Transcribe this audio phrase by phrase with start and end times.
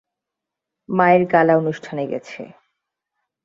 [0.89, 2.41] মায়ের গালা অনুষ্ঠানে গেছে।